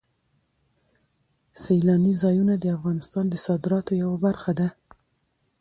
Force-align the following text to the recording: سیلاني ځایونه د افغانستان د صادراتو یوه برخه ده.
سیلاني 1.63 2.13
ځایونه 2.21 2.53
د 2.57 2.65
افغانستان 2.77 3.25
د 3.29 3.35
صادراتو 3.45 3.91
یوه 4.03 4.17
برخه 4.25 4.51
ده. 4.59 4.67